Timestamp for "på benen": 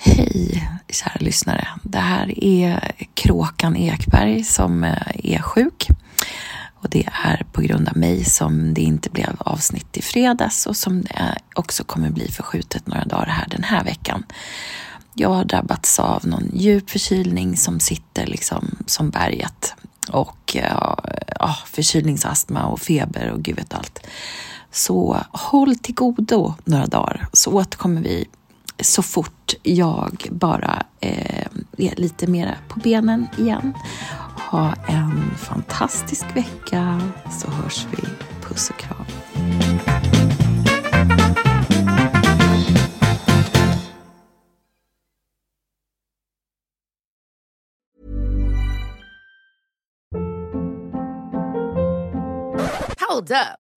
32.68-33.26